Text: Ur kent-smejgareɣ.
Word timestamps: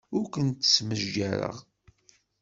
Ur 0.17 0.25
kent-smejgareɣ. 0.33 1.55